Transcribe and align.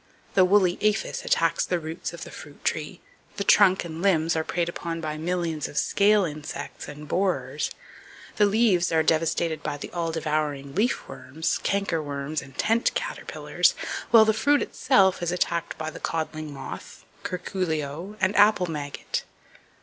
The 0.33 0.43
woolly 0.43 0.79
aphis 0.81 1.23
attacks 1.25 1.63
the 1.63 1.77
roots 1.77 2.11
of 2.11 2.23
the 2.23 2.31
fruit 2.31 2.65
tree, 2.65 3.01
the 3.37 3.43
trunk 3.43 3.85
and 3.85 4.01
limbs 4.01 4.35
are 4.35 4.43
preyed 4.43 4.67
upon 4.67 4.99
by 4.99 5.15
millions 5.15 5.67
of 5.67 5.77
scale 5.77 6.25
insects 6.25 6.87
and 6.87 7.07
borers, 7.07 7.69
the 8.37 8.47
leaves 8.47 8.91
are 8.91 9.03
devastated 9.03 9.61
by 9.61 9.77
the 9.77 9.91
all 9.91 10.11
devouring 10.11 10.73
leaf 10.73 11.07
worms, 11.07 11.59
canker 11.61 12.01
worms 12.01 12.41
and 12.41 12.57
tent 12.57 12.91
caterpillars, 12.95 13.75
while 14.09 14.25
the 14.25 14.33
fruit 14.33 14.63
itself 14.63 15.21
is 15.21 15.31
attacked 15.31 15.77
by 15.77 15.91
the 15.91 15.99
codling 15.99 16.51
moth, 16.51 17.05
curculio 17.23 18.17
and 18.19 18.35
apple 18.35 18.65
maggot. 18.65 19.23